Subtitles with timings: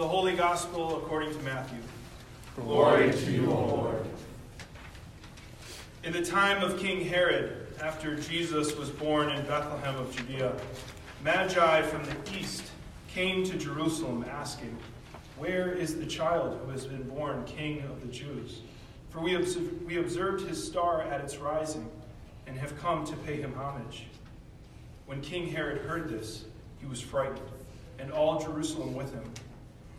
[0.00, 1.78] The Holy Gospel according to Matthew.
[2.56, 4.06] Glory to you, O Lord.
[6.04, 10.54] In the time of King Herod, after Jesus was born in Bethlehem of Judea,
[11.22, 12.70] Magi from the east
[13.08, 14.74] came to Jerusalem asking,
[15.36, 18.62] Where is the child who has been born King of the Jews?
[19.10, 21.90] For we, observed, we observed his star at its rising
[22.46, 24.06] and have come to pay him homage.
[25.04, 26.46] When King Herod heard this,
[26.78, 27.50] he was frightened,
[27.98, 29.30] and all Jerusalem with him.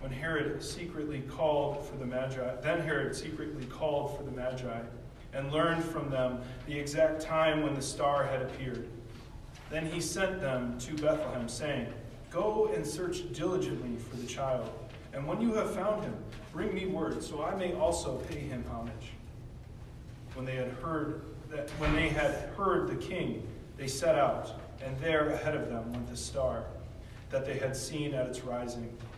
[0.00, 4.80] When Herod secretly called for the Magi, then Herod secretly called for the Magi
[5.32, 8.88] and learned from them the exact time when the star had appeared.
[9.70, 11.92] Then he sent them to Bethlehem, saying,
[12.30, 14.70] Go and search diligently for the child,
[15.12, 16.14] and when you have found him,
[16.52, 19.12] bring me word, so I may also pay him homage.
[20.34, 23.46] When they had heard that when they had heard the king,
[23.76, 26.64] they set out, and there ahead of them went the star
[27.30, 28.96] that they had seen at its rising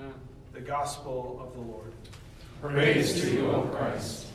[0.00, 0.14] Amen.
[0.54, 1.92] The Gospel of the Lord.
[2.62, 4.26] Praise to you, O Christ.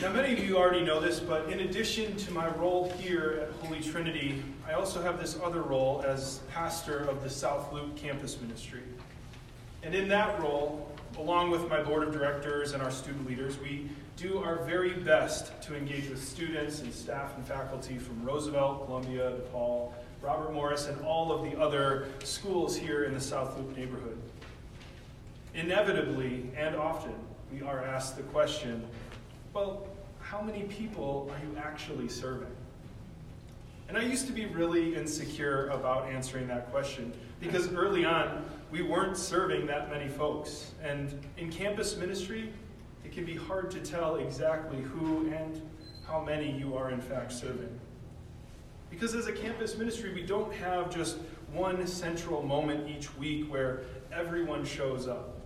[0.00, 3.66] Now, many of you already know this, but in addition to my role here at
[3.66, 8.40] Holy Trinity, I also have this other role as pastor of the South Loop campus
[8.40, 8.82] ministry.
[9.82, 13.88] And in that role, along with my board of directors and our student leaders, we
[14.16, 19.32] do our very best to engage with students and staff and faculty from Roosevelt, Columbia,
[19.32, 24.18] DePaul, Robert Morris, and all of the other schools here in the South Loop neighborhood.
[25.54, 27.14] Inevitably and often,
[27.52, 28.86] we are asked the question
[29.52, 29.86] well,
[30.18, 32.48] how many people are you actually serving?
[33.88, 38.80] And I used to be really insecure about answering that question because early on, we
[38.80, 40.72] weren't serving that many folks.
[40.82, 42.50] And in campus ministry,
[43.04, 45.60] it can be hard to tell exactly who and
[46.06, 47.68] how many you are in fact serving.
[48.88, 51.18] Because as a campus ministry, we don't have just
[51.52, 55.38] one central moment each week where everyone shows up.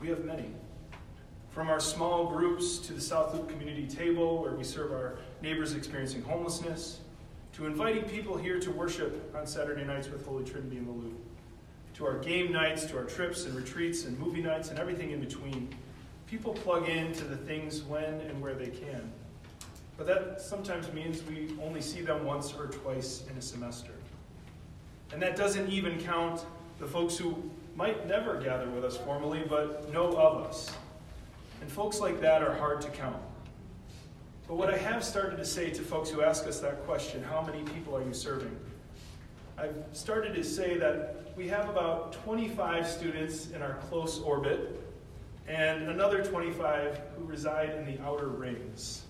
[0.00, 0.46] We have many.
[1.50, 5.74] From our small groups to the South Loop Community Table, where we serve our neighbors
[5.74, 7.00] experiencing homelessness,
[7.54, 11.18] to inviting people here to worship on Saturday nights with Holy Trinity in the Loop,
[11.98, 15.18] to our game nights, to our trips and retreats and movie nights and everything in
[15.18, 15.68] between.
[16.28, 19.12] People plug in to the things when and where they can.
[19.96, 23.90] But that sometimes means we only see them once or twice in a semester.
[25.12, 26.44] And that doesn't even count
[26.78, 30.70] the folks who might never gather with us formally, but know of us.
[31.60, 33.20] And folks like that are hard to count.
[34.46, 37.42] But what I have started to say to folks who ask us that question, how
[37.42, 38.56] many people are you serving?
[39.60, 44.80] I've started to say that we have about 25 students in our close orbit
[45.48, 49.02] and another 25 who reside in the outer rings.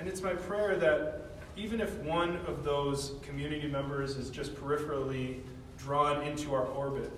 [0.00, 5.40] And it's my prayer that even if one of those community members is just peripherally
[5.76, 7.12] drawn into our orbit,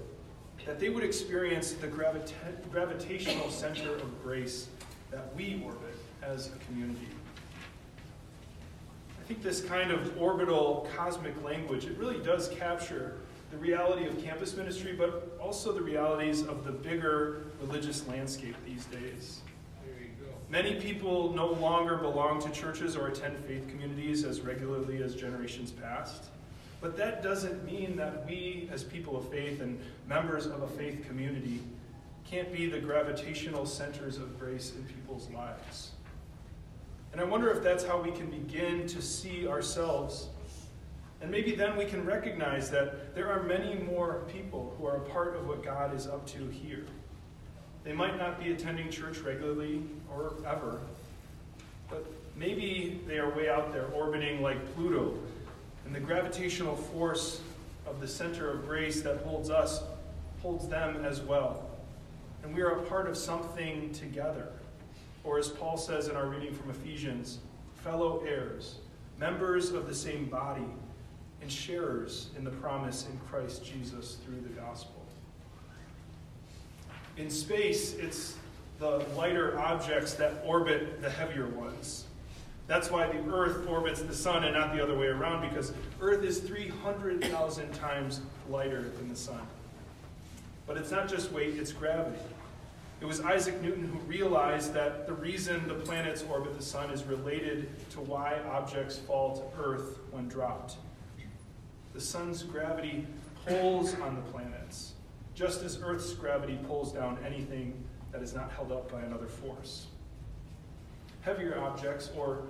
[0.66, 4.68] that they would experience the gravita- gravitational center of grace
[5.10, 7.08] that we orbit as a community.
[9.30, 13.18] I think this kind of orbital cosmic language, it really does capture
[13.52, 18.86] the reality of campus ministry, but also the realities of the bigger religious landscape these
[18.86, 19.42] days.
[20.48, 25.70] Many people no longer belong to churches or attend faith communities as regularly as generations
[25.70, 26.24] past.
[26.80, 29.78] But that doesn't mean that we, as people of faith and
[30.08, 31.60] members of a faith community,
[32.28, 35.92] can't be the gravitational centers of grace in people's lives.
[37.12, 40.28] And I wonder if that's how we can begin to see ourselves.
[41.20, 45.00] And maybe then we can recognize that there are many more people who are a
[45.00, 46.86] part of what God is up to here.
[47.84, 50.80] They might not be attending church regularly or ever,
[51.88, 55.18] but maybe they are way out there orbiting like Pluto
[55.84, 57.40] And the gravitational force
[57.86, 59.82] of the center of grace that holds us
[60.40, 61.68] holds them as well.
[62.42, 64.48] And we are a part of something together.
[65.24, 67.38] Or as Paul says in our reading from Ephesians,
[67.84, 68.76] fellow heirs,
[69.18, 70.66] members of the same body,
[71.42, 75.02] and sharers in the promise in Christ Jesus through the gospel.
[77.16, 78.36] In space, it's
[78.78, 82.06] the lighter objects that orbit the heavier ones.
[82.66, 86.22] That's why the Earth orbits the Sun and not the other way around, because Earth
[86.22, 89.40] is 300,000 times lighter than the Sun.
[90.66, 92.20] But it's not just weight, it's gravity.
[93.00, 97.04] It was Isaac Newton who realized that the reason the planets orbit the Sun is
[97.04, 100.76] related to why objects fall to Earth when dropped.
[101.94, 103.06] The Sun's gravity
[103.46, 104.92] pulls on the planets,
[105.34, 107.72] just as Earth's gravity pulls down anything
[108.12, 109.86] that is not held up by another force.
[111.22, 112.42] Heavier objects, or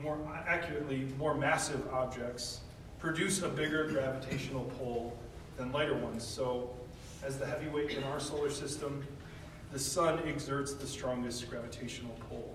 [0.00, 2.62] more accurately, more massive objects,
[2.98, 5.16] produce a bigger gravitational pull
[5.56, 6.24] than lighter ones.
[6.24, 6.70] So,
[7.24, 9.04] as the heavyweight in our solar system,
[9.72, 12.54] the sun exerts the strongest gravitational pull.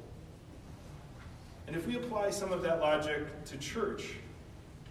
[1.65, 4.13] And if we apply some of that logic to church,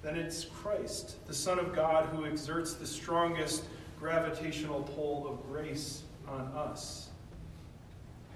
[0.02, 3.64] then it's Christ, the Son of God, who exerts the strongest
[3.98, 7.08] gravitational pull of grace on us.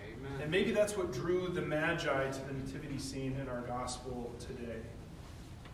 [0.00, 0.40] Amen.
[0.40, 4.78] And maybe that's what drew the Magi to the nativity scene in our gospel today.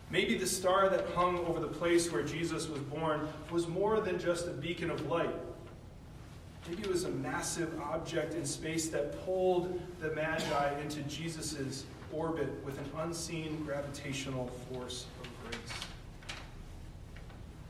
[0.09, 4.19] Maybe the star that hung over the place where Jesus was born was more than
[4.19, 5.33] just a beacon of light.
[6.69, 12.49] Maybe it was a massive object in space that pulled the Magi into Jesus' orbit
[12.65, 15.79] with an unseen gravitational force of grace.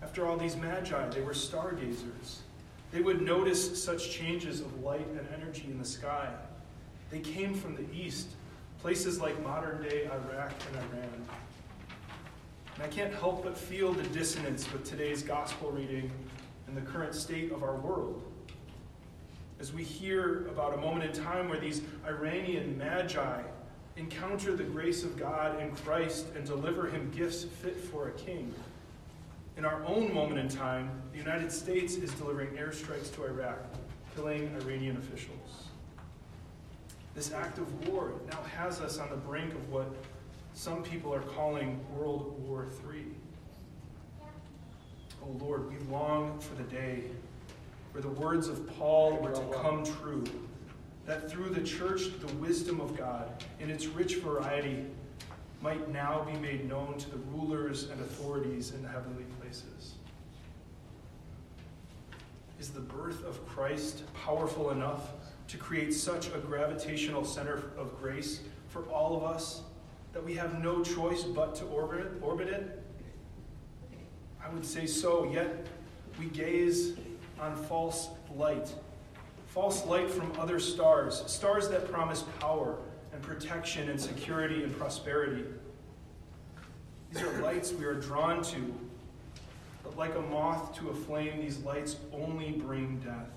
[0.01, 2.41] After all, these Magi, they were stargazers.
[2.91, 6.29] They would notice such changes of light and energy in the sky.
[7.11, 8.29] They came from the east,
[8.81, 11.27] places like modern day Iraq and Iran.
[12.75, 16.11] And I can't help but feel the dissonance with today's gospel reading
[16.67, 18.23] and the current state of our world
[19.59, 23.41] as we hear about a moment in time where these Iranian magi
[23.95, 28.53] encounter the grace of God in Christ and deliver him gifts fit for a king.
[29.57, 33.57] In our own moment in time, the United States is delivering airstrikes to Iraq,
[34.15, 35.69] killing Iranian officials.
[37.15, 39.91] This act of war now has us on the brink of what
[40.53, 43.05] some people are calling World War III.
[45.23, 47.05] Oh Lord, we long for the day
[47.97, 50.23] where the words of Paul were to come true,
[51.07, 54.85] that through the church, the wisdom of God, in its rich variety,
[55.63, 59.95] might now be made known to the rulers and authorities in the heavenly places.
[62.59, 65.13] Is the birth of Christ powerful enough
[65.47, 69.63] to create such a gravitational center of grace for all of us
[70.13, 72.83] that we have no choice but to orbit, orbit it?
[74.39, 75.65] I would say so, yet
[76.19, 76.95] we gaze
[77.39, 78.73] on false light.
[79.47, 82.77] False light from other stars, stars that promise power
[83.13, 85.45] and protection and security and prosperity.
[87.11, 88.73] These are lights we are drawn to,
[89.83, 93.31] but like a moth to a flame, these lights only bring death.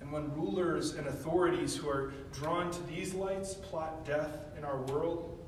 [0.00, 4.76] And when rulers and authorities who are drawn to these lights plot death in our
[4.82, 5.38] world,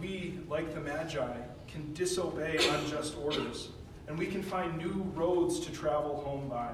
[0.00, 1.36] we, like the Magi,
[1.66, 3.70] can disobey unjust orders
[4.08, 6.70] and we can find new roads to travel home by.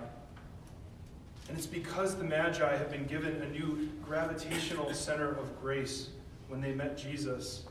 [1.48, 6.10] And it's because the Magi have been given a new gravitational center of grace
[6.48, 7.64] when they met Jesus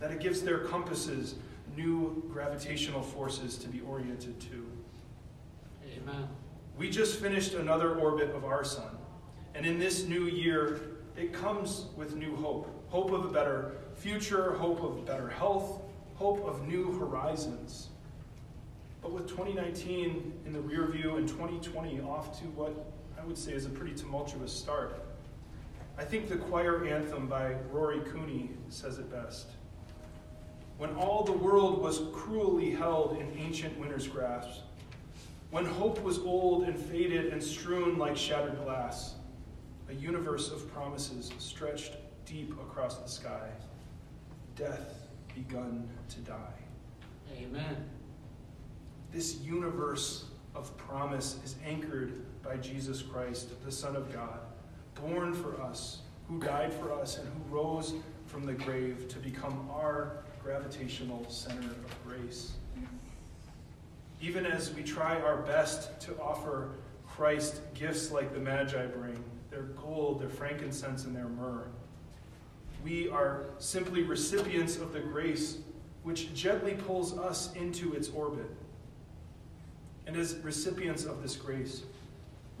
[0.00, 1.36] that it gives their compasses
[1.76, 4.66] new gravitational forces to be oriented to.
[5.96, 6.28] Amen.
[6.76, 8.98] We just finished another orbit of our sun.
[9.54, 10.80] And in this new year,
[11.16, 15.80] it comes with new hope hope of a better future, hope of better health,
[16.16, 17.88] hope of new horizons.
[19.02, 23.52] But with 2019 in the rear view and 2020 off to what I would say
[23.52, 25.04] is a pretty tumultuous start,
[25.98, 29.48] I think the choir anthem by Rory Cooney says it best.
[30.78, 34.60] When all the world was cruelly held in ancient winter's grasp,
[35.50, 39.16] when hope was old and faded and strewn like shattered glass,
[39.90, 43.50] a universe of promises stretched deep across the sky,
[44.56, 46.54] death begun to die.
[47.36, 47.88] Amen.
[49.12, 54.40] This universe of promise is anchored by Jesus Christ, the Son of God,
[54.94, 57.94] born for us, who died for us, and who rose
[58.26, 62.52] from the grave to become our gravitational center of grace.
[64.20, 66.70] Even as we try our best to offer
[67.06, 71.68] Christ gifts like the Magi bring their gold, their frankincense, and their myrrh
[72.82, 75.58] we are simply recipients of the grace
[76.02, 78.50] which gently pulls us into its orbit.
[80.12, 81.84] And as recipients of this grace,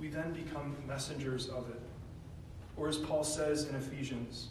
[0.00, 1.82] we then become messengers of it.
[2.78, 4.48] Or as Paul says in Ephesians,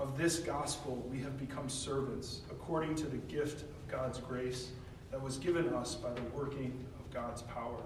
[0.00, 4.72] of this gospel we have become servants according to the gift of God's grace
[5.12, 7.84] that was given us by the working of God's power.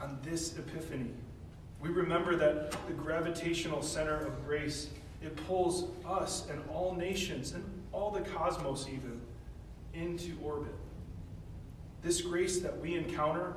[0.00, 1.10] On this epiphany,
[1.80, 4.90] we remember that the gravitational center of grace
[5.24, 9.20] it pulls us and all nations and all the cosmos even
[9.92, 10.72] into orbit.
[12.02, 13.54] This grace that we encounter,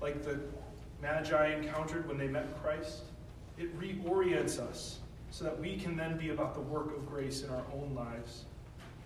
[0.00, 0.40] like the
[1.02, 3.02] Magi encountered when they met Christ,
[3.58, 4.98] it reorients us
[5.30, 8.44] so that we can then be about the work of grace in our own lives,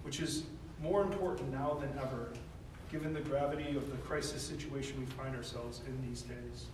[0.03, 0.45] which is
[0.83, 2.29] more important now than ever,
[2.93, 6.67] given the gravity of the crisis situation we find ourselves in these days.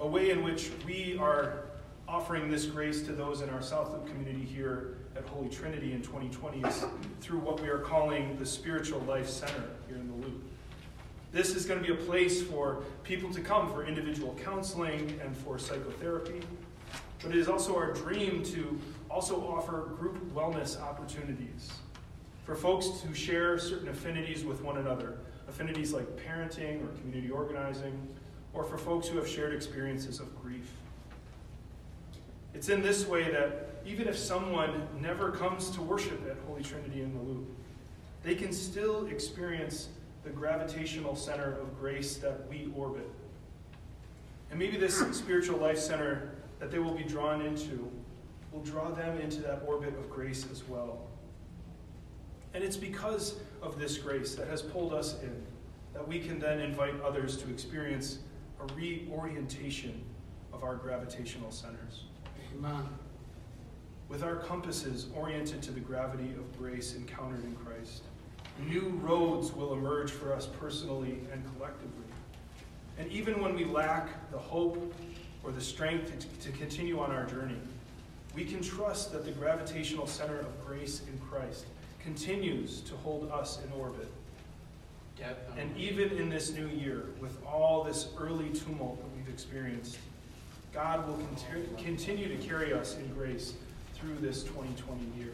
[0.00, 1.66] A way in which we are
[2.08, 6.60] offering this grace to those in our South community here at Holy Trinity in 2020
[6.68, 6.84] is
[7.20, 10.42] through what we are calling the Spiritual Life Center here in the Loop.
[11.32, 15.36] This is going to be a place for people to come for individual counseling and
[15.36, 16.40] for psychotherapy.
[17.22, 18.78] But it is also our dream to
[19.10, 21.70] also offer group wellness opportunities
[22.44, 25.18] for folks who share certain affinities with one another,
[25.48, 27.96] affinities like parenting or community organizing,
[28.52, 30.70] or for folks who have shared experiences of grief.
[32.52, 37.02] It's in this way that even if someone never comes to worship at Holy Trinity
[37.02, 37.46] in the Loop,
[38.22, 39.88] they can still experience
[40.24, 43.08] the gravitational center of grace that we orbit.
[44.50, 47.90] And maybe this spiritual life center that they will be drawn into
[48.52, 51.00] will draw them into that orbit of grace as well.
[52.54, 55.42] And it's because of this grace that has pulled us in
[55.92, 58.20] that we can then invite others to experience
[58.60, 60.02] a reorientation
[60.52, 62.04] of our gravitational centers.
[62.56, 62.88] Amen.
[64.08, 68.02] With our compasses oriented to the gravity of grace encountered in Christ,
[68.68, 72.04] new roads will emerge for us personally and collectively.
[72.98, 74.94] And even when we lack the hope
[75.42, 77.58] or the strength to, to continue on our journey,
[78.34, 81.66] we can trust that the gravitational center of grace in Christ
[82.02, 84.08] continues to hold us in orbit.
[85.16, 85.62] Definitely.
[85.62, 89.98] And even in this new year, with all this early tumult that we've experienced,
[90.72, 91.18] God will
[91.78, 93.54] continue to carry us in grace
[94.04, 95.32] through this 2020 year.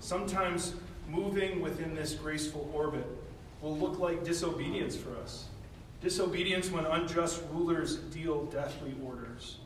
[0.00, 0.74] Sometimes
[1.08, 3.06] moving within this graceful orbit
[3.62, 5.46] will look like disobedience for us.
[6.02, 9.58] Disobedience when unjust rulers deal deathly orders.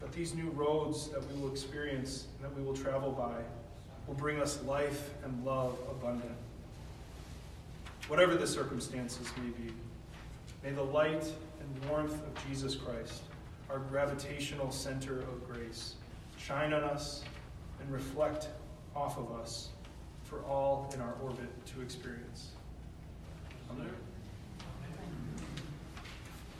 [0.00, 3.42] But these new roads that we will experience and that we will travel by
[4.06, 6.32] will bring us life and love abundant.
[8.08, 9.72] Whatever the circumstances may be,
[10.62, 11.24] may the light
[11.60, 13.22] and warmth of Jesus Christ,
[13.68, 15.94] our gravitational center of grace,
[16.36, 17.24] shine on us
[17.80, 18.48] and reflect
[18.94, 19.68] off of us
[20.24, 22.50] for all in our orbit to experience.
[23.70, 23.90] Amen.